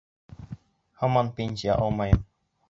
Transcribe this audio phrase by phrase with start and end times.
[1.03, 2.25] Һаман пенсия алмайым!